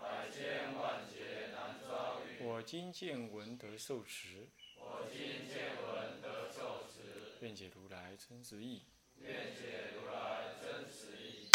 [0.00, 2.44] 百千万劫难遭遇。
[2.44, 8.82] 我今见闻得受持，我今见闻得受持，愿解如来真实义。
[9.16, 11.48] 愿解如来真实义。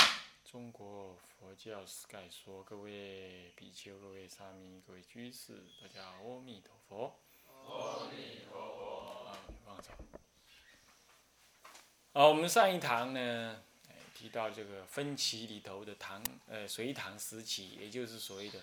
[0.44, 7.20] 中国佛教史概说，各位比丘、各位沙弥、各位居士，大家阿弥陀佛。
[7.48, 9.30] 阿弥陀佛。
[9.30, 9.82] 啊，放。
[12.12, 13.64] 好，我们上一堂呢，
[14.24, 18.58] 提到这个分歧里头的唐，呃，隋唐时期，也就是所谓的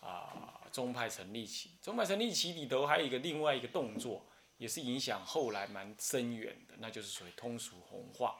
[0.00, 1.70] 啊宗派成立期。
[1.80, 4.26] 宗派成立期里头还有一个另外一个动作，
[4.58, 8.38] 也是影响后来蛮深远的，那就是所谓通俗红化。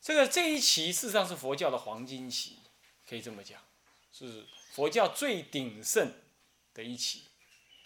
[0.00, 2.60] 这个这一期事实上是佛教的黄金期，
[3.04, 3.60] 可以这么讲，
[4.12, 6.14] 是佛教最鼎盛
[6.72, 7.24] 的一期。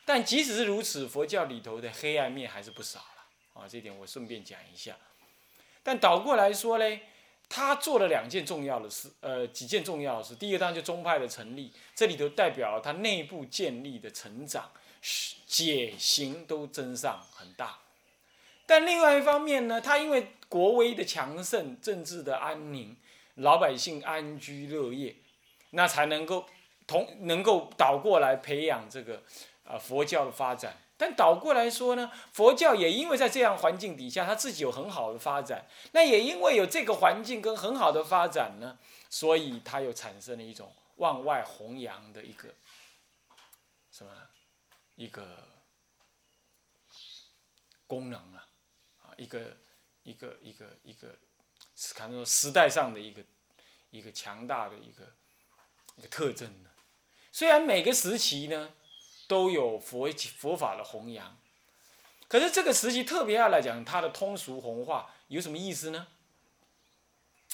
[0.04, 3.66] 但即使是如此，佛教里头的黑暗面还是不少了啊！
[3.66, 4.94] 这点我顺便讲一下。
[5.83, 7.00] 但倒过来说呢，
[7.48, 10.34] 他做了两件重要的事，呃，几件重要的事。
[10.34, 14.70] 第一个当然就宗派的成立，这里头代表他内部建立的成长，
[15.47, 17.78] 解行都增上很大。
[18.66, 22.96] 但另外一方面呢，他因为国威的强盛，政治的安宁，
[23.36, 25.17] 老百姓安居乐业，
[25.70, 26.46] 那才能够
[26.86, 29.22] 同能够倒过来培养这个。
[29.64, 38.78] 啊，佛教的发展，但倒过来说呢，佛教也因为在这样环境底下，它自己有很好的发展，那也因为有这个环境跟很好的发展呢，
[39.11, 42.55] 所以它又产生了一种往外弘扬的一个
[43.91, 44.12] 什么
[44.95, 45.27] 一个
[47.89, 48.47] 功能啊，
[49.03, 49.41] 啊，一个
[50.05, 51.08] 一个一个一个，
[51.74, 53.24] 是看作时代上的一个
[53.91, 55.02] 一个强大的一个
[55.96, 56.70] 一个特征呢。
[57.33, 58.73] 虽然每个时期呢。
[59.32, 61.38] 都有佛佛法的弘扬，
[62.28, 66.06] 可是这个时期特别要来讲它的通俗弘化有什么意思呢？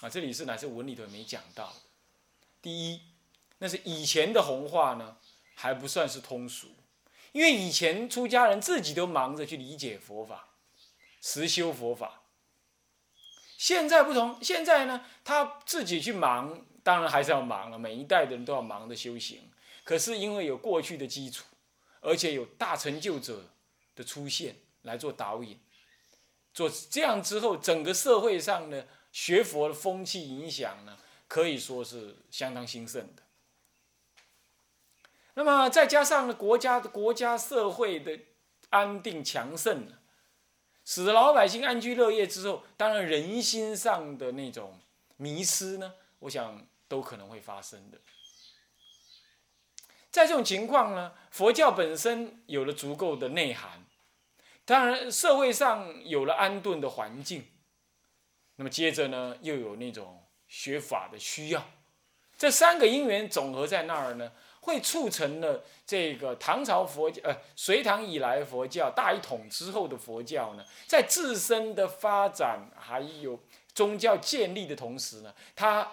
[0.01, 1.73] 啊，这里是哪些文里头没讲到？
[2.61, 3.03] 第一，
[3.59, 5.19] 那是以前的弘化呢，
[5.55, 6.67] 还不算是通俗，
[7.31, 10.49] 因为以前出家人自己都忙着去理解佛法、
[11.23, 12.23] 实修佛法。
[13.57, 19.49] 现在不同，现在呢，他自己去忙，当然还是要忙了，每一代的人都要忙着修行。
[19.85, 21.45] 可是因为有过去的基础。
[22.01, 23.45] 而且有大成就者
[23.95, 25.59] 的出现来做导引，
[26.55, 33.23] 做这样之后，整个社会上的学佛的风气影响呢，可以说是相当兴盛的。
[35.35, 38.19] 那么再加上，国家的国家社会的
[38.71, 39.87] 安定强盛，
[40.85, 44.81] 使得老百姓安居乐业之后，当然人心上的那种
[45.17, 47.99] 迷失呢，我想都可能会发生的。
[50.11, 53.85] 在这种情况呢，佛教本身有了足够的内涵，
[54.65, 57.47] 当然社会上有了安顿的环境，
[58.57, 61.63] 那么接着呢，又有那种学法的需要，
[62.39, 73.39] 这三个因缘总合在那儿呢，会促成了这个唐朝佛教，呃，隋唐以来佛教大一统之后的佛教呢，在自身的发展还有
[73.75, 75.87] 宗教建立的同时呢，它。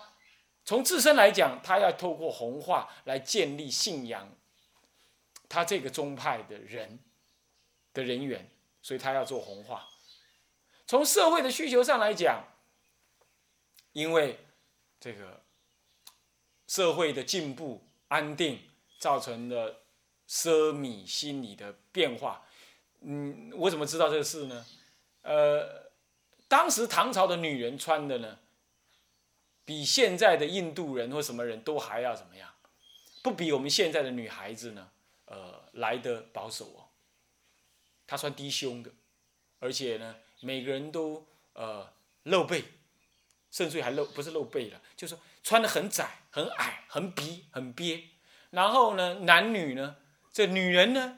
[0.65, 4.27] 从自身来讲，他要透过弘化来建立信仰，
[5.47, 6.99] 他这个宗派的人
[7.93, 8.49] 的人员，
[8.81, 9.87] 所以他要做弘化。
[10.87, 12.43] 从社会的需求上来讲，
[13.93, 14.39] 因为
[14.99, 15.43] 这个
[16.67, 18.59] 社会的进步安定，
[18.97, 19.83] 造成了
[20.27, 22.43] 奢靡心理的变化。
[23.01, 24.65] 嗯，我怎么知道这个事呢？
[25.21, 25.91] 呃，
[26.47, 28.39] 当时唐朝的女人穿的呢？
[29.65, 32.53] 比现在的印度人或什么人都还要怎么样？
[33.23, 34.91] 不比我们现在的女孩子呢？
[35.25, 36.85] 呃，来的保守哦。
[38.05, 38.91] 她穿低胸的，
[39.57, 41.91] 而且呢，每个人都呃
[42.23, 42.63] 露背，
[43.49, 48.03] 甚至于还露不是露背了，就是穿的很窄、很矮、很逼、很憋。
[48.51, 49.95] 然后呢，男女呢，
[50.31, 51.17] 这女人呢，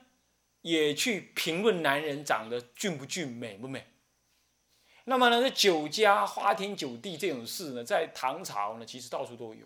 [0.62, 3.86] 也去评论男人长得俊不俊、美不美。
[5.10, 9.66] 那么呢，这酒家、花天酒地这种事呢，在唐朝呢，其实到处都有。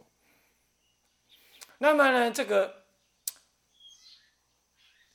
[1.80, 2.84] 那么呢，这个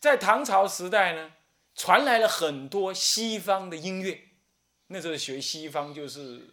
[0.00, 1.32] 在唐朝时代呢，
[1.76, 4.20] 传来了很多西方的音乐。
[4.88, 6.52] 那时候学西方就是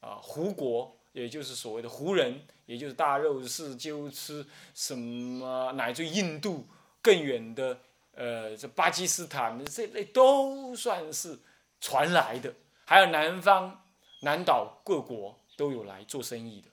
[0.00, 4.44] 啊，胡国也就是所谓的胡人，也就是大肉氏鸠吃
[4.74, 6.66] 什么，乃至印度
[7.00, 7.78] 更远的，
[8.14, 11.38] 呃，这巴基斯坦这类都算是
[11.80, 12.52] 传来的，
[12.86, 13.84] 还有南方
[14.20, 16.68] 南岛各国都有来做生意的。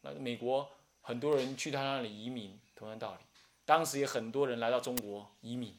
[0.00, 0.68] 那美国
[1.02, 3.18] 很多人去他那里移民，同样道理，
[3.64, 5.72] 当时也很多人来到中国移民，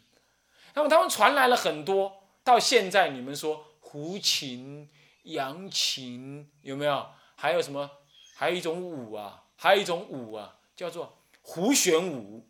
[0.76, 4.88] 那么他们传来了很多，到现在你们说胡琴、
[5.24, 7.10] 扬琴有没有？
[7.36, 7.90] 还有什么？
[8.36, 12.46] 还有一种舞啊，还有一种舞啊，叫做胡旋舞，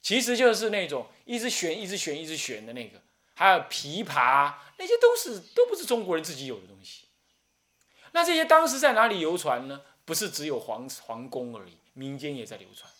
[0.00, 3.00] 其实就是那种一直旋、一直旋、一直旋的那个。
[3.34, 7.04] 还有琵琶，那些都是都不是中国人自己有的东西。
[8.12, 9.82] 那这些当时在哪里流传呢？
[10.04, 12.90] 不是只有皇皇宫而已，民间也在流传。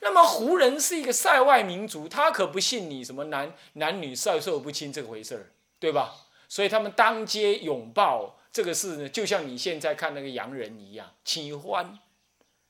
[0.00, 6.26] 那么胡人是一个塞外民族，他可不信你什么男男女授受不亲这回事儿，对吧？
[6.48, 8.38] 所以他们当街拥抱。
[8.52, 11.98] 这个事呢，就像你现在看那个洋人一样，清欢，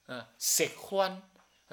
[0.07, 1.21] 嗯，食欢，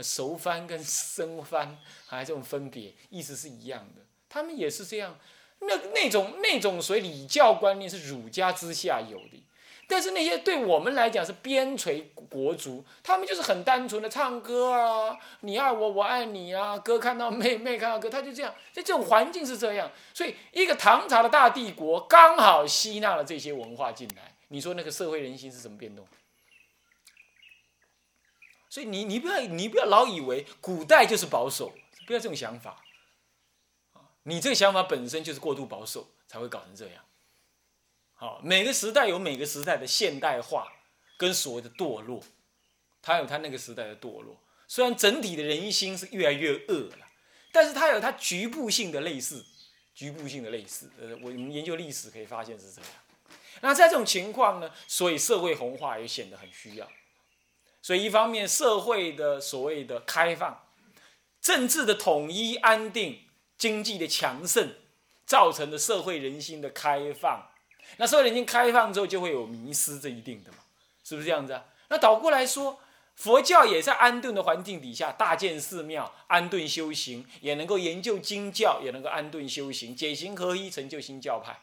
[0.01, 4.03] 熟番跟生番，还这种分别，意思是一样的。
[4.33, 5.19] 他们也是这样，
[5.61, 9.45] 那那种那种所谓礼教观念是儒家之下有的。
[9.87, 18.55] 但是那些对我们来讲是边陲国族，他们就是很单纯的唱歌啊，你爱我，我爱你啊，哥看到妹，妹看到哥，他就这样。
[18.73, 24.35] 在这种环境是这样，所以一个唐朝的大帝国刚好吸纳了这些文化进来。
[24.49, 26.07] 你说那个社会人心是怎么变动？
[28.71, 31.71] 所以你你不要你不要老以为古代就是保守，
[32.07, 32.83] 不要这种想法
[34.25, 37.05] 你这个想法本身就是过度保守，才会搞成这样。
[38.15, 40.73] 好，每个时代有每个时代的现代化
[41.17, 42.23] 跟所谓的堕落，
[43.01, 44.37] 它有它那个时代的堕落。
[44.69, 47.07] 虽然整体的人心是越来越恶了，
[47.53, 49.45] 但是它有它局部性的类似，
[49.95, 50.91] 局部性的类似。
[51.01, 52.91] 呃，我们研究历史可以发现是这样。
[53.61, 56.89] 那在这种情况呢，所以社会红化也显得很需要。
[57.83, 60.65] 所以一方面社会的所谓的开放，
[61.41, 63.22] 政治的统一安定，
[63.63, 64.75] 经济的强盛，
[65.25, 67.49] 造成的社会人心的开放。
[67.97, 70.59] 那社会人心开放之后，就会有迷失，这一定的嘛，
[71.05, 71.67] 是不是这样子啊？
[71.89, 72.81] 那倒过来说，
[73.15, 81.61] 佛教也在安顿的环境底下，大建寺庙，安顿修行，也能够研究经教，也能够安顿修行，解行合一，成就新教派。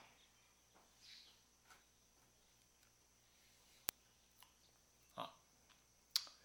[5.15, 5.31] 啊，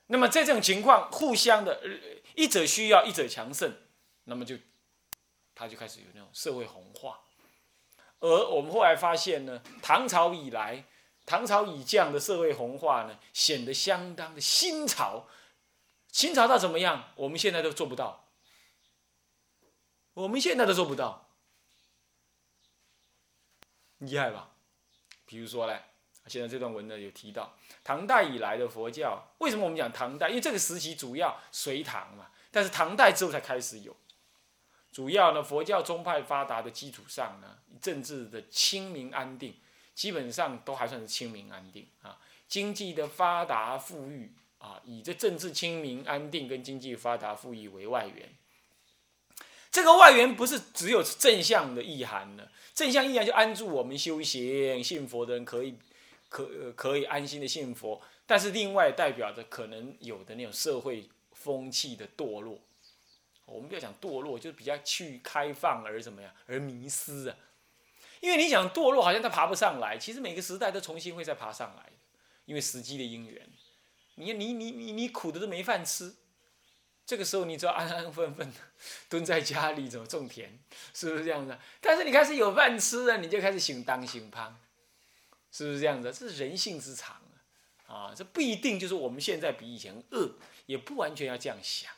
[0.08, 1.80] 那么在这种情况，互相的，
[2.34, 3.72] 一者需要，一者强盛，
[4.24, 4.56] 那么就，
[5.54, 7.20] 他就开始有那种社会红化。
[8.20, 10.84] 而我们后来发现呢，唐朝以来，
[11.26, 15.28] 唐朝以降的社会红化呢，显得相当的新潮。
[16.10, 17.12] 新潮到怎么样？
[17.16, 18.28] 我们现在都做不到。
[20.14, 21.28] 我们现在都做不到，
[23.98, 24.52] 厉害吧？
[25.26, 25.76] 比如说呢，
[26.28, 30.28] 现在这段文呢有提到，唐代以来的佛教，为什么我们讲唐代？
[30.28, 33.94] 因为这个时期主要隋唐嘛，但是唐代之后才开始有。
[34.94, 39.52] 主要呢，佛教宗派发达的基础上呢，政治的清明安定，
[39.92, 42.16] 基本上都还算是清明安定啊。
[42.46, 48.32] 经济的发达富裕啊，以这政治清明安定跟经济发达富裕为外援。
[49.72, 55.74] 这个外援不是只有正向的意涵呢，正向意涵就安住我们修行信佛的人可以
[56.28, 62.60] 可可以安心的信佛，但是另外代表着可能有的那种社会风气的堕落。
[63.46, 67.36] 我们不要讲堕落，就是比较去开放而怎么样，而迷失啊。
[68.20, 69.98] 因为你讲堕落，好像他爬不上来。
[69.98, 71.92] 其实每个时代都重新会再爬上来，
[72.46, 73.46] 因为时机的因缘。
[74.14, 76.14] 你你你你你苦的都没饭吃，
[77.04, 78.58] 这个时候你只要安安分分的
[79.10, 80.58] 蹲在家里怎么种田，
[80.94, 81.58] 是不是这样子？
[81.80, 84.58] 但是你开始有饭吃了，你就开始行当行胖，
[85.52, 86.10] 是不是这样子？
[86.12, 87.20] 这是人性之常
[87.86, 87.94] 啊！
[87.94, 91.92] 啊，这不一定就是我们现在比以前恶，也不完全要这样想。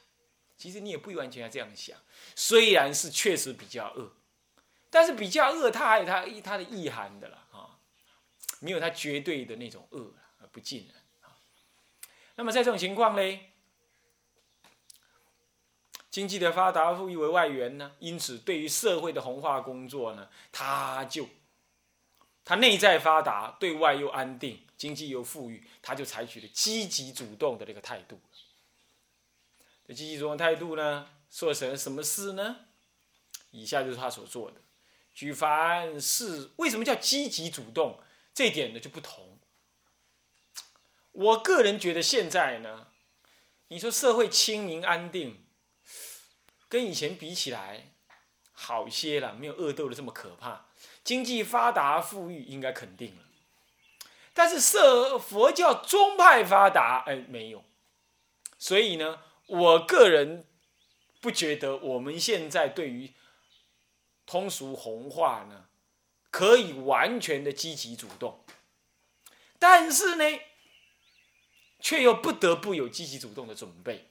[0.56, 1.98] 其实你也不完全要这样想，
[2.34, 4.12] 虽然是确实比较恶，
[4.90, 7.78] 但是比较恶，它还有它它的意涵的了啊，
[8.60, 10.14] 没有它绝对的那种恶
[10.50, 10.88] 不尽
[11.22, 11.36] 啊。
[12.36, 13.52] 那么在这种情况嘞，
[16.10, 21.28] 经济的发达富裕为外援呢，因此对于社会的红化工作呢，它就
[22.44, 28.18] 它内在发达，对外又安定，经济又富裕，它就采取了积极主动的这个态度。
[29.87, 32.57] 这积极主动态度呢，做成什么事呢？
[33.50, 34.61] 以下就是他所做的。
[35.14, 38.00] 举凡事，为什么叫积极主动？
[38.35, 39.38] 这一点呢就不同。
[41.12, 42.88] 我个人觉得现在呢，
[43.69, 45.47] 你说社会清明安定，
[46.69, 47.93] 跟以前比起来
[48.52, 50.66] 好些了，没有恶斗的这么可怕。
[51.02, 53.23] 经济发达富裕应该肯定了，
[54.35, 57.64] 但是社佛教宗派发达，哎，没有。
[58.59, 60.45] 所以呢，我个人
[61.21, 63.12] 不觉得我们现在对于
[64.26, 65.69] 通俗红化呢，
[66.31, 68.45] 可以完全的积极主动。
[69.59, 70.25] 但是呢，
[71.81, 74.09] 却又不得不有积极主动的准备。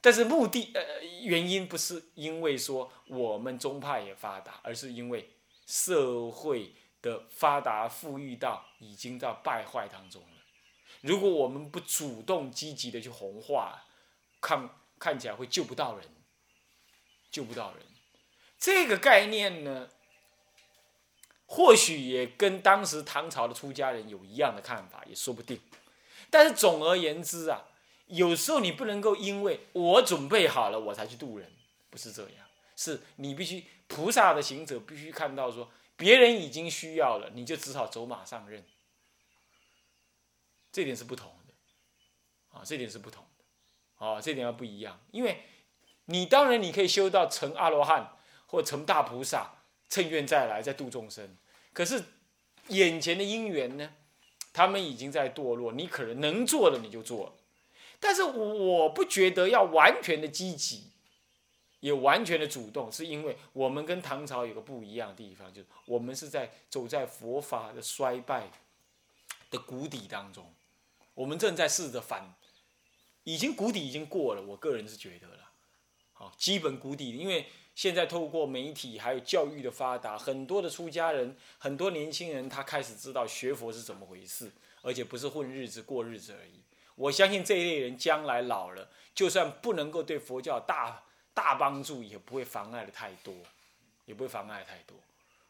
[0.00, 5.30] 但是目的呃原因不是因为说我们宗派也发达，而是因为
[5.66, 6.72] 社会
[7.02, 10.28] 的发达富裕到已经到败坏当中了。
[11.00, 13.85] 如果我们不主动积极的去红化，
[14.46, 16.08] 看看起来会救不到人，
[17.32, 17.84] 救不到人。
[18.56, 19.88] 这个概念呢，
[21.46, 25.60] 或许也跟当时唐朝的出家人有一样的看法，也说不定。
[26.30, 27.64] 但是总而言之啊，
[28.06, 31.52] 有时候你不能够因为我准备好了我才去渡人，
[31.90, 32.46] 不是这样。
[32.76, 38.64] 是你必须菩萨的行者必须看到说别人已经需要了，你就只好走马上任。
[40.70, 43.24] 这点是不同的，啊，这点是不同
[43.98, 45.00] 的，啊，这点要不一样。
[45.10, 45.42] 因为
[46.06, 51.36] 你当然你可以修到成阿罗汉或成大菩萨，趁愿再来再度众生。
[51.72, 52.02] 可是
[52.68, 53.92] 眼前的因缘呢，
[54.52, 57.32] 他们已经在堕落，你可能能做的你就做了。
[57.98, 60.90] 但是我不觉得要完全的积极，
[61.80, 68.50] 也完全的主动，是因为我们跟唐朝有个不一样的地方，就是我们是在走在佛法的衰败
[69.50, 70.52] 的谷底当中。
[71.14, 72.34] 我们正在试着反，
[73.26, 75.50] 已经谷底已经过了，我个人是觉得了，
[76.12, 86.62] 好，基本谷底，因为现在透过媒体还有教育的发达，很多的出家人，很多年轻人他开始知道学佛是怎么回事，而且不是混日子过日子而已。
[86.94, 91.02] 我相信这一类人将来老了，就算不能够对佛教大
[91.34, 93.34] 大帮助，也不会妨碍的太多，
[94.04, 94.96] 也不会妨碍太多。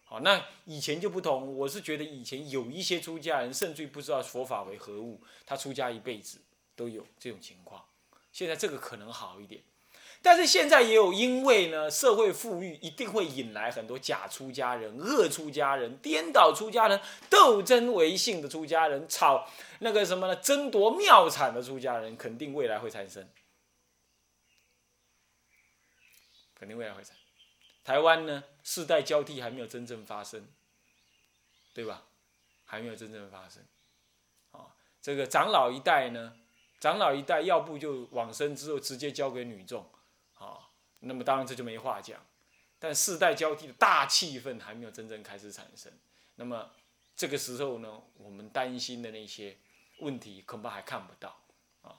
[0.06, 1.54] 好，那以前就不同。
[1.54, 6.40] 我是觉得以前有一些出家人，甚至于不知道佛法为何物，他出家一辈子
[6.76, 7.84] 都有这种情况。
[8.30, 9.62] 现在这个可能好一点，
[10.20, 23.26] 但是现在也有，因为呢，社会富裕一定会引来很多假出家人、恶出家人、颠倒出家人、斗争为性的出家人、吵那个什么呢，争夺庙产的出家人，肯定未来会产生，
[26.54, 27.16] 肯定未来会产。
[27.82, 30.46] 台湾呢，世代交替还没有真正发生，
[31.72, 32.02] 对吧？
[32.64, 33.62] 还没有真正发生。
[34.50, 36.36] 啊，这个长老一代呢，
[36.86, 39.84] 长老一代要不就往生之后直接交给女众，
[40.36, 42.24] 啊，那么当然这就没话讲。
[42.78, 45.92] 但世代交替的大气氛还没有真正开始产生，
[46.36, 46.70] 那么
[47.16, 49.58] 这个时候呢，我们担心的那些
[49.98, 51.40] 问题恐怕还看不到，
[51.82, 51.98] 啊。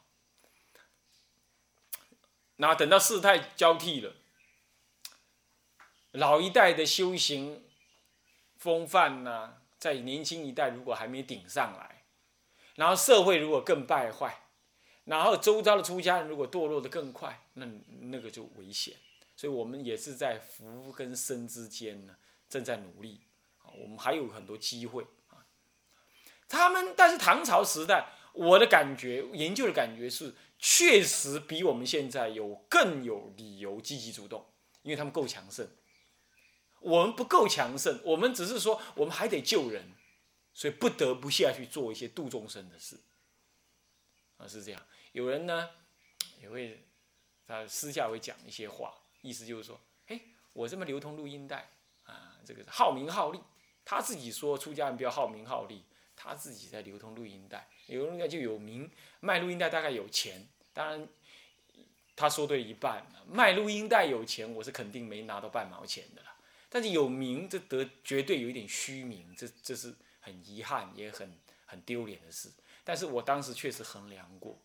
[2.56, 4.14] 那等到世代交替了。
[6.12, 7.62] 老一代的修行
[8.56, 12.04] 风范呢，在年轻一代如果还没顶上来，
[12.76, 14.44] 然后社会如果更败坏，
[15.08, 17.66] 然后周遭的出家人如果堕落的更快，那
[18.02, 18.94] 那个就危险。
[19.38, 22.16] 所以我们也是在福跟生之间呢，
[22.50, 23.22] 正在努力。
[23.80, 25.46] 我们还有很多机会啊。
[26.50, 34.46] 他们但是唐朝时代，我的感觉研究的感觉是，确实比我们现在有更有理由积极主动，
[34.82, 35.66] 因为他们够强盛。
[36.80, 39.94] 我们不够强盛，我们只是说我们还得救人，
[40.54, 42.98] 所以不得不下去做一些度众生的事。
[44.38, 44.82] 啊，是这样。
[45.18, 45.68] 有人呢
[46.40, 46.80] 也会，
[47.48, 48.94] 他私下会讲一些话，
[49.24, 50.22] 意思就是说，哎，
[50.54, 51.68] 我这么流通录音带
[52.04, 53.40] 啊，这个好名好利。
[53.84, 55.84] 他自己说出家人不要好名好利，
[56.16, 60.48] 他自己在流通录音带，有人家就有名，卖录音带大概有钱。
[60.72, 61.08] 当然，
[62.16, 66.22] 他说对一半，卖录音带有钱，我是肯定没拿到半毛钱的。
[66.70, 72.52] 但是有名，这得绝对有一点虚名，这这是很遗憾，也很很丢脸的事。
[72.84, 74.62] 但是我当时确实衡量过，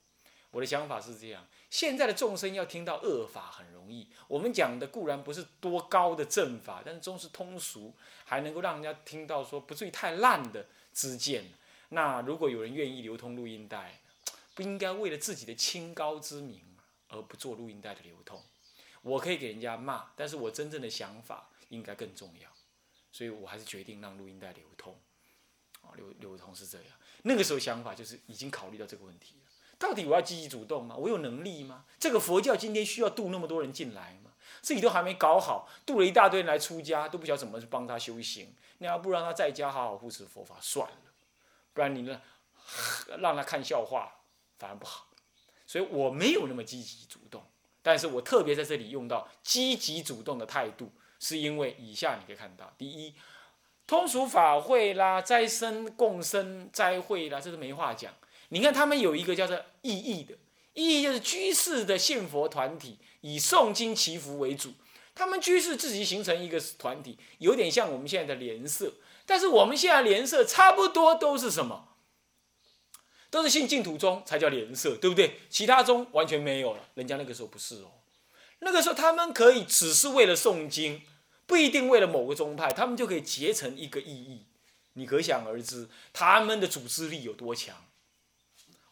[0.53, 7.93] 我的想法是这样：现在的众生要听到恶法很容易，我们讲的固然不是多高的正法，但是终是通俗，
[8.25, 11.45] 还能够让人家听到说不至于太烂的知见。
[11.89, 14.01] 那如果有人愿意流通录音带，
[14.55, 16.63] 不应该为了自己的清高之名
[17.09, 18.41] 而不做录音带的流通。
[19.03, 21.49] 我可以给人家骂，但是我真正的想法。
[21.73, 22.51] 应该更重要，
[23.11, 24.95] 所以我还是决定让录音带流通，
[25.81, 26.89] 啊，流流通是这样。
[27.23, 29.51] 那个时候想法就是已经考虑到这个问题了，
[29.83, 30.95] 到底我要积极主动吗？
[30.97, 31.85] 我有能力吗？
[31.99, 34.31] 这个佛教今天需要渡那么多人进来吗？
[34.61, 38.55] 自己都还没搞好，渡了一大堆人来出家，都不晓得怎么去帮他修行。
[38.79, 40.97] 那要不让他在家好好护持佛法算了，
[41.73, 42.23] 不然你呢，
[43.19, 44.21] 让他看笑话
[44.57, 45.09] 反而不好。
[45.67, 47.43] 所以我没有那么积极主动，
[47.83, 50.93] 但是我特别在这里用到积极主动的态度。
[51.19, 53.15] 是因为以下你可以看到，第一，
[53.87, 58.13] 通俗法会啦、斋生共生斋会啦，这是没话讲。
[58.53, 60.35] 你看他们有一个叫做意义的，
[60.75, 64.75] 意义就是居士的信佛团体，以诵经祈福为主。
[65.15, 68.93] 他们居士自己形成一个团体，有点像我们现在的联社。
[69.25, 71.97] 但是我们现在联社差不多都是什么？
[73.31, 75.41] 都是信净土宗才叫联社，对不对？
[75.49, 76.91] 其他宗完全没有了。
[76.93, 77.91] 人家那个时候不是哦，
[78.59, 81.01] 那个时候他们可以只是为了诵经，
[81.47, 84.45] 不一定为了某个宗派，他们就可以结成一个意义。
[84.93, 87.75] 你可想而知，他们的组织力有多强。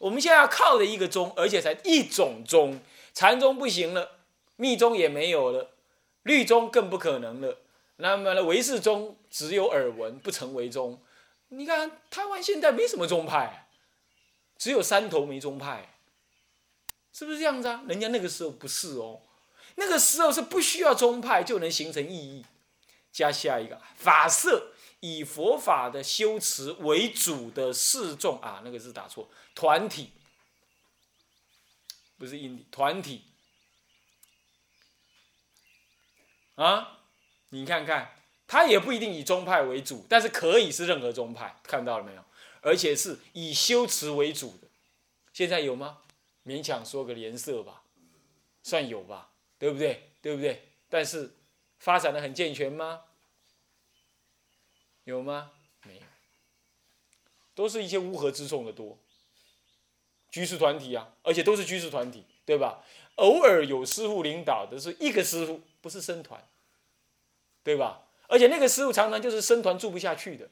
[0.01, 2.79] 我们现在要靠的一个宗，而且才一种宗，
[3.13, 4.17] 禅宗不行了，
[4.55, 5.69] 密宗也没有了，
[6.23, 7.59] 律宗更不可能了。
[7.97, 10.99] 那么呢，唯识宗只有耳闻，不成为宗。
[11.49, 13.67] 你看台湾现在没什么宗派，
[14.57, 15.93] 只有山头没宗派，
[17.13, 17.83] 是不是这样子啊？
[17.87, 19.21] 人家那个时候不是哦，
[19.75, 22.43] 那个时候是不需要宗派就能形成意义。
[23.11, 24.70] 加下一个法社。
[25.01, 30.11] 以佛法的修持为主的示众啊，那个字打错，团体
[32.17, 33.23] 不是印地团体
[36.55, 36.99] 啊，
[37.49, 38.15] 你看看，
[38.47, 42.23] 他也不一定以宗派为主，但是可以是任何宗派，看到了没有？
[42.61, 44.67] 而且是以修持为主的，
[45.33, 46.03] 现在有吗？
[46.45, 47.81] 勉强说个颜色吧，
[48.61, 50.11] 算有吧，对不对？
[50.21, 50.69] 对不对？
[50.89, 51.35] 但是
[51.79, 53.01] 发展的很健全吗？
[55.03, 55.51] 有吗？
[55.83, 56.01] 没有，
[57.55, 58.97] 都是一些乌合之众的多。
[60.29, 62.83] 居士团体啊，而且都是居士团体，对吧？
[63.15, 66.47] 偶尔有师傅领导的是一个师傅，不是僧团，
[67.63, 68.07] 对吧？
[68.27, 70.49] 而且那个师傅常常就是僧团住不下去的，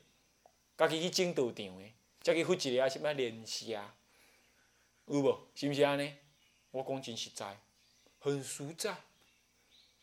[0.78, 1.86] 家己去争道场的，
[2.22, 3.96] 再去负一个啊什么练习啊，
[5.06, 5.48] 有无？
[5.56, 6.14] 是不是安尼？
[6.72, 7.58] 我讲真实在，
[8.20, 8.96] 很实在。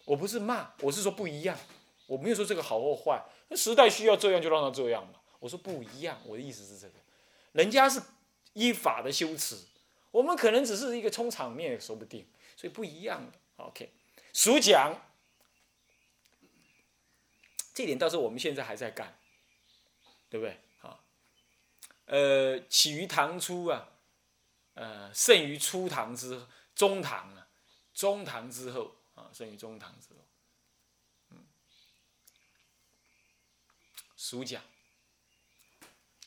[0.07, 1.59] 我不是骂，我是说不一样。
[2.07, 3.23] 我没有说这个好或坏。
[3.49, 5.21] 那时代需要这样，就让他这样嘛。
[5.39, 6.95] 我说不一样，我的意思是这个，
[7.53, 8.03] 人家是
[8.55, 9.57] 依法的修持，
[10.11, 12.27] 我们可能只是一个充场面，说不定，
[12.57, 13.39] 所以不一样的。
[13.57, 13.93] OK，
[14.33, 14.95] 俗讲，
[17.73, 19.17] 这点倒是我们现在还在干，
[20.29, 20.59] 对不对？
[20.81, 20.99] 啊，
[22.07, 23.89] 呃，起于唐初啊，
[24.75, 27.47] 呃，盛于初唐之中唐啊，
[27.95, 30.26] 中唐之后啊，盛于中唐之后。
[34.27, 34.61] 属讲，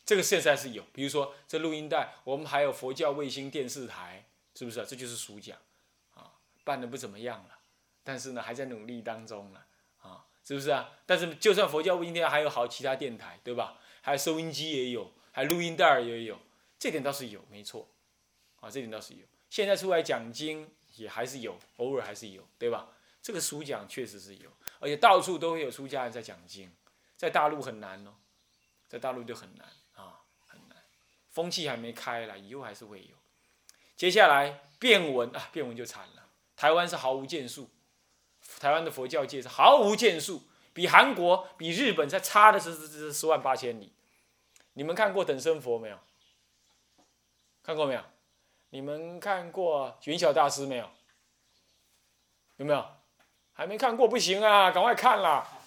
[0.05, 4.85] 这个现在是有，比如说这录音带，我们还有佛教卫星电视台，是不是？
[4.85, 5.57] 这就是属讲，
[6.13, 6.31] 啊，
[6.63, 7.59] 办的不怎么样了，
[8.01, 9.59] 但是呢，还在努力当中呢，
[9.99, 10.91] 啊，是不是啊？
[11.05, 13.77] 但是就算佛教卫星电台，还有好其他电台，对吧？
[13.99, 16.39] 还有收音机也有，还录音带也有，
[16.79, 17.85] 这点倒是有，没错，
[18.62, 19.25] 啊，这点倒是有。
[19.49, 22.88] 现在出来讲经也还是有，偶尔还是有，对吧？
[23.21, 26.71] 这个属讲确实是有，而且到处都会有出家人在讲经。
[27.19, 28.13] 在大陆很难哦，
[28.88, 30.77] 在大陆就很难啊，很难，
[31.29, 33.17] 风气还没开了，以后还是会有。
[33.97, 36.29] 接下来变文啊，变文就惨了。
[36.55, 37.69] 台湾是毫无建树，
[38.62, 43.91] 台湾的佛教界是毫无建树，比韩国、比日本才差的是是是十万八千里。
[44.71, 45.99] 你们看过等身佛没有？
[47.62, 48.01] 看过没有？
[48.69, 50.89] 你们看过云小大师没有？
[52.55, 52.86] 有没有？
[53.51, 55.58] 还没看过不行啊，赶快看啦！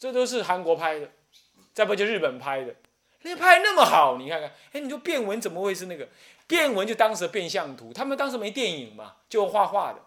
[0.00, 1.10] 这都是韩国拍的，
[1.74, 2.74] 再不就日本拍的，
[3.20, 6.08] 那拍那么好，你看看，哎，你说变文怎么会是那个
[6.46, 6.88] 变文？
[6.88, 10.00] 就当时的变相图，他们当时没电影嘛，就画画的，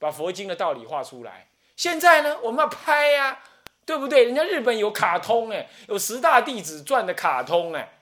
[0.00, 1.48] 把佛经的道理画出来。
[1.76, 3.40] 现在呢，我们要拍呀，
[3.86, 4.24] 对不对？
[4.24, 8.00] 人家日本有卡通哎，有十大弟子传的卡通哎。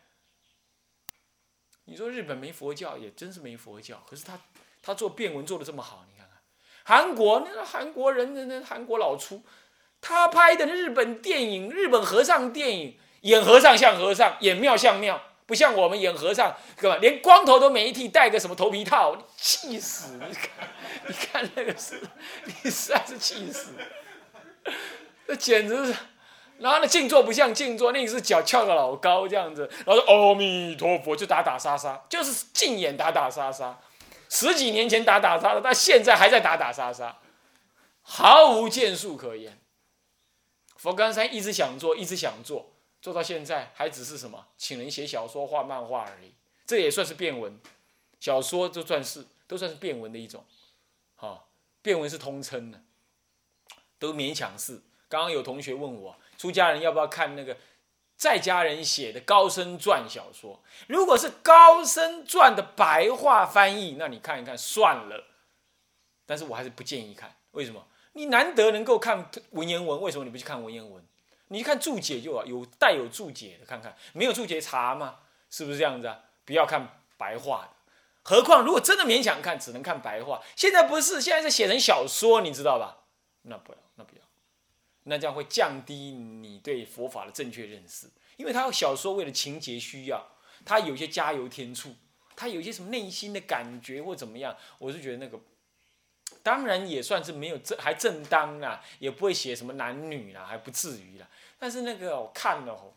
[1.84, 4.02] 你说日本没佛教，也真是没佛教。
[4.08, 4.40] 可是他
[4.80, 6.38] 他做变文做的这么好，你看看
[6.84, 9.42] 韩国那个韩国人那那韩国老粗。
[10.08, 16.96] 他拍的日本电影，日本和尚电影，演和尚像和尚，演庙像庙，不像我们演和尚，对吧？
[16.96, 20.14] 连光头都没剃，戴个什么头皮套，气死！
[20.14, 20.68] 你看，
[21.06, 22.00] 你看那个是，
[22.46, 23.72] 你实在是气死！
[25.26, 25.94] 这简直是，
[26.56, 33.78] 然后那静坐不像静坐，那是脚翘的老高这样子，然后说阿弥陀佛就打打杀杀，就是净演打打杀杀。
[34.30, 37.18] 十几年前打打杀杀，到现在还在打打杀杀，
[38.00, 39.58] 毫无建树可言。
[40.78, 42.70] 佛冈山一直想做，一直想做，
[43.02, 46.32] 做到现在还只是什么，请人写小说、画漫画而已。
[46.66, 47.58] 这也算是变文，
[48.20, 50.44] 小说就算是都算是变文的一种，
[51.16, 51.46] 哈，
[51.82, 52.80] 变文是通称的，
[53.98, 54.80] 都勉强是。
[55.08, 57.56] 刚刚有同学问我，出家人要不要看那个
[58.16, 60.62] 在家人写的高僧传小说？
[60.86, 65.24] 如果是高僧传的白话翻译，那你看一看算了。
[66.26, 67.84] 但是我还是不建议看，为什么？
[68.18, 71.00] 你难得能够看文言文，为什么你不去看文言文？
[71.50, 76.24] 你去看注解就好，有带有注解的看看，没有注解查嘛，是不是这样子啊？
[76.44, 77.92] 不要看白话的，
[78.24, 80.42] 何况如果真的勉强看，只能看白话。
[80.56, 83.04] 现在不是，现在是写成小说，你知道吧？
[83.42, 84.22] 那不要，那不要，
[85.04, 90.26] 那这样会降低你对佛法的正确认识，因为他小说为了情节需要，
[90.64, 91.94] 他有些加油添醋，
[92.34, 95.38] 他有一些什么内心的感觉或怎么样，我是觉得那个。
[96.42, 101.28] 当然也算是没有正还正当啦，也不会写什么男女啦，还不至于啦。
[101.58, 102.94] 但是那个我看了，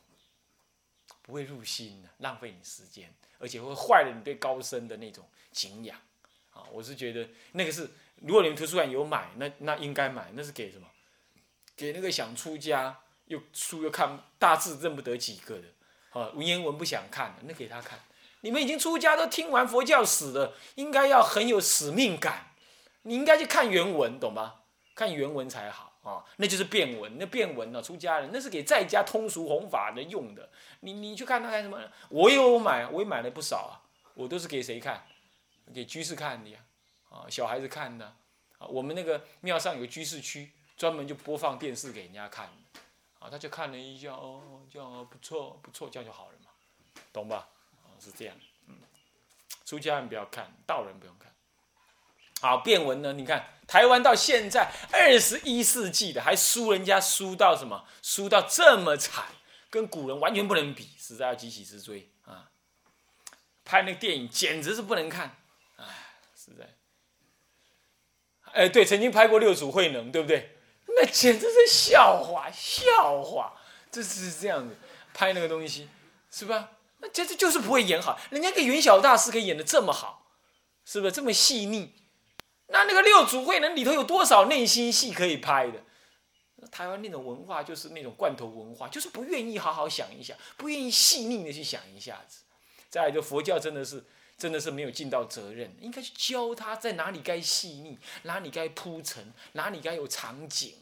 [1.21, 5.97] 不会入心的，浪费你时间，而且会坏了你对高僧的那种敬仰
[6.53, 6.63] 啊！
[6.71, 7.89] 我是觉得那个是，
[8.21, 10.87] 如果你们图书馆有买，那那应该买，那是给什么？
[11.75, 15.63] 给那个想出家又书又看大字认不得几个的
[16.11, 17.99] 啊，文言文不想看的，那给他看。
[18.41, 22.50] 你们已经出家都听完佛教史了，应该要很有使命感。
[23.03, 24.55] 你应该去看原文，懂吗？
[24.93, 27.17] 看原文才好啊，那就是变文。
[27.17, 30.49] 那变文呢，出家人那是给在家通俗弘法的用的。
[30.81, 31.79] 你你去看他干什么？
[32.09, 33.73] 我有买，我也买了不少啊。
[34.13, 35.03] 我都是给谁看？
[35.73, 36.59] 给居士看的呀，
[37.09, 38.05] 啊，小孩子看的。
[38.57, 42.49] 啊，我们那个庙上有居士区，专门就播放电视给人家看。
[43.17, 46.51] 啊，他就看了一下，哦，这样不错不错，这样就好了嘛，
[47.13, 47.47] 懂吧？
[47.83, 48.35] 啊，是这样。
[48.67, 48.75] 嗯，
[49.65, 51.30] 出家人不要看，道人不用看。
[52.41, 53.13] 好，变文呢？
[53.13, 57.85] 你看台湾到现在二十一世纪的，还输人家输到什么？
[58.01, 59.25] 输到这么惨，
[59.69, 62.49] 跟古人完全不能比，实在要急起直追啊！
[63.63, 65.37] 拍那个电影简直是不能看，
[65.77, 65.85] 哎，
[66.35, 66.67] 实在。
[68.53, 70.57] 哎，对，曾经拍过六祖慧能，对不对？
[70.87, 73.53] 那简直是笑话，笑话，
[73.91, 74.75] 这是这样子
[75.13, 75.87] 拍那个东西，
[76.31, 76.71] 是吧？
[76.97, 80.31] 那简直就是不会演好，人家个元小大师可以演的这么好，
[80.83, 82.00] 是不是这么细腻？
[82.71, 85.83] 那那个六祖慧能里头有多少内心戏可以拍的？
[86.71, 92.43] 台湾那种文化就是那种罐头文化，就是不愿意好好想一想，不愿意细腻的去想一下子。
[92.89, 94.05] 再就佛教真的是
[94.37, 100.75] 真的是没有尽到责任，应该去教他在哪里该细腻，哪里该铺陈，哪里该有场景，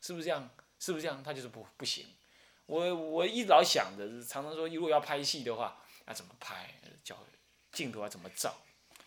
[0.00, 0.48] 是不是这样？
[0.78, 1.22] 是不是这样？
[1.22, 2.06] 他就是不不行。
[2.66, 6.74] 我我一老想着，常常说，如果要拍戏的话，要怎么拍？
[7.02, 7.16] 叫
[7.72, 8.54] 镜头要怎么照？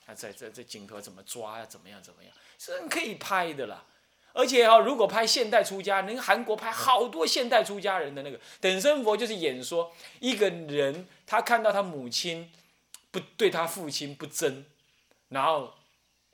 [0.07, 1.65] 啊，在在在镜头怎么抓呀？
[1.67, 2.01] 怎么样？
[2.01, 2.33] 怎么样？
[2.57, 3.85] 是可以拍的啦。
[4.33, 12.51] 而且哦，如果拍现代出家，人韩国拍好多现代出家人的那个等身佛，就是演说一个人他看到他母亲
[13.09, 14.63] 不对他父亲不争，
[15.29, 15.73] 然后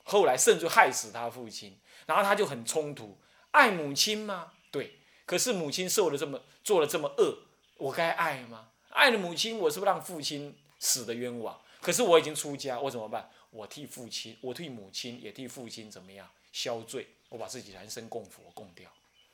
[0.03, 3.17] 后来甚至害死他父亲，然后他就很冲突，
[3.51, 4.51] 爱母亲吗？
[4.69, 7.37] 对，可是母亲受了这么做了这么恶，
[7.77, 8.67] 我该爱吗？
[8.89, 11.57] 爱了母亲，我是不是让父亲死的冤枉？
[11.81, 13.29] 可是我已经出家，我怎么办？
[13.53, 17.07] 我替父亲，我替母亲，也替父亲怎么样消罪？
[17.29, 18.89] 我把自己人生供佛供掉，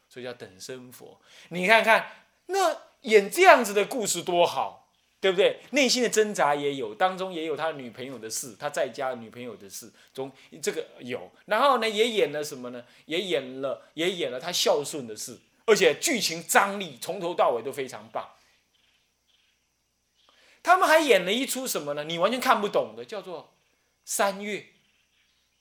[0.10, 1.20] 所以叫等身佛。
[1.50, 4.90] 你看看，那演这样子的故事多好，
[5.22, 5.62] 对不对？
[5.72, 10.30] 内心的挣扎也有，当中也有他女朋友的事，他在家女朋友的事，中
[10.62, 11.32] 这个有。
[11.46, 12.86] 然后呢，也演了什么呢？
[13.06, 18.30] 也演了，也演了他孝顺的事，而且剧情张力从头到尾都非常棒。
[20.62, 22.04] 他们还演了一出什么呢？
[22.04, 23.54] 你完全看不懂的，叫做。
[24.12, 24.66] 三月，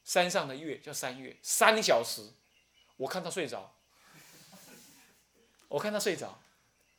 [0.05, 2.33] 山上的月叫三月，三小时，
[2.97, 3.75] 我看他睡着，
[5.69, 6.41] 我看他睡着，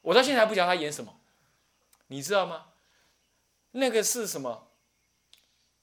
[0.01, 1.19] 我到现在还不知道他演什么，
[2.05, 2.67] 你知道吗？
[3.71, 4.69] 那个是什么？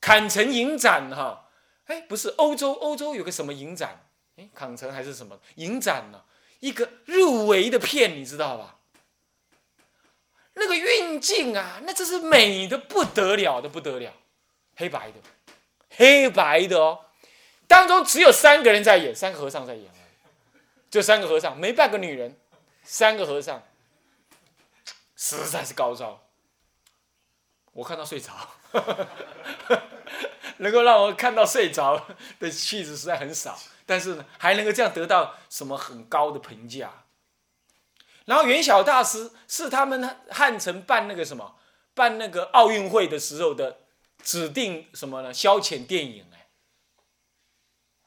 [0.00, 1.50] 坎城影展哈，
[1.86, 4.08] 哎，不是欧洲，欧洲有个什么影展？
[4.36, 6.26] 哎，坎城还是什么影展呢？
[6.60, 8.78] 一个入围的片，你知道吧？
[10.54, 14.14] 那个运镜啊，那真是美的不得了的不得了，
[14.76, 15.18] 黑白的。
[15.96, 17.06] 黑白的哦，
[17.66, 19.90] 当中只有三个人在演，三个和尚在演
[20.90, 22.38] 就三个和尚，没半个女人，
[22.84, 23.62] 三个和尚，
[25.16, 26.22] 实在是高招。
[27.72, 28.32] 我看到睡着，
[30.58, 32.06] 能够让我看到睡着
[32.38, 37.04] 的戏子实在很少，但是呢，还能够这样得到什么很高的评价。
[38.26, 41.56] 然后元晓大师是他们汉城办那个什么，
[41.94, 43.78] 办那个奥运会的时候的。
[44.22, 45.32] 指定什么呢？
[45.32, 46.48] 消遣电影哎，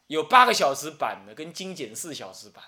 [0.07, 2.63] 有八个小时版的跟精简四小时版。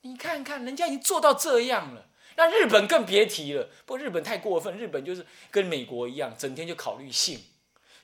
[0.00, 3.68] 你看看，人家已经做到这样了，那日本更别提了。
[3.84, 7.44] 不过日本太过分，日本就是跟美国一样，整天就考虑性，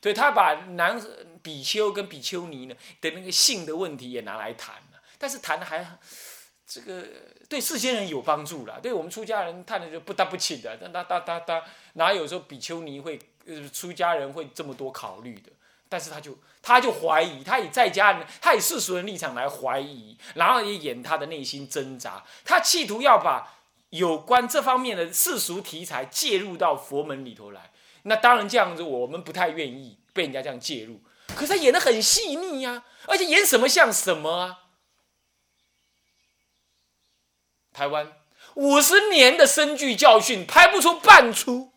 [0.00, 1.00] 对他把男
[1.42, 5.98] 比丘跟比丘尼呢的那个性的问题也拿来谈了，但是谈的还。
[6.66, 7.04] 这个
[7.48, 13.18] 对世间人有帮助了，对我们出家人看的就不搭不起的，哒哒哒哒哒，哪有说比丘尼会，
[13.72, 15.52] 出家人会这么多考虑的？
[15.88, 23.54] 但是他就他就怀疑，他以在家人，他以世俗人立场来怀疑，然后也演他的内心挣扎，他企图要把
[23.90, 27.70] 有关这方面的世俗题材介入到佛门里头来。
[28.02, 31.00] 那当然这样子，我们不太愿意被人家这样介入。
[31.36, 34.58] 可是他演的很细腻呀，而且演什么像什么啊。
[37.76, 38.10] 台湾
[38.54, 41.72] 五十年的深剧教训拍不出半出。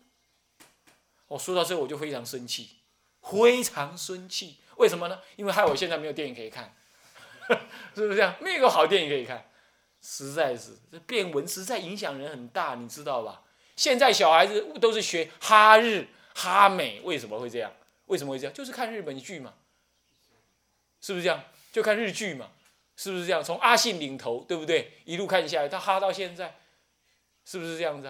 [1.28, 2.78] 我说到这我就非常生气。
[3.22, 5.20] 非常生气，为什么呢？
[5.36, 6.74] 因为害我现在没有电影可以看，
[7.94, 8.34] 是不是这样？
[8.40, 9.50] 没有个好电影可以看，
[10.00, 13.42] 实在是这变文实在影响人很大，你知道吧？
[13.76, 17.70] 现在小孩子都是学哈日、哈美，为什么会这样？
[18.06, 18.54] 为什么会这样？
[18.54, 19.52] 就是看日本剧嘛，
[21.02, 21.44] 是不是这样？
[21.70, 22.48] 就看日剧嘛，
[23.00, 23.42] 是不是这样？
[23.42, 24.92] 从阿信领头，对不对？
[25.06, 26.54] 一路看下来，他哈到现在，
[27.46, 28.08] 是不是这样子啊？